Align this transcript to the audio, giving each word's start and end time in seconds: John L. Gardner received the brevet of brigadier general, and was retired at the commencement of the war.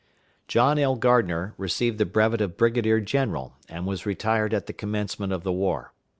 John 0.47 0.79
L. 0.79 0.95
Gardner 0.95 1.53
received 1.59 1.99
the 1.99 2.07
brevet 2.07 2.41
of 2.41 2.57
brigadier 2.57 2.99
general, 3.01 3.53
and 3.69 3.85
was 3.85 4.03
retired 4.03 4.51
at 4.51 4.65
the 4.65 4.73
commencement 4.73 5.31
of 5.31 5.43
the 5.43 5.53
war. 5.53 5.93